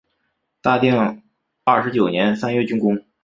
[0.63, 1.21] 大定
[1.63, 3.03] 二十九年三月竣工。